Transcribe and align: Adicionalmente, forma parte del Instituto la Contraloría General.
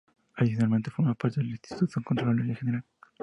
Adicionalmente, 0.39 0.89
forma 0.89 1.13
parte 1.13 1.41
del 1.41 1.51
Instituto 1.51 1.99
la 1.99 2.03
Contraloría 2.05 2.55
General. 2.55 2.83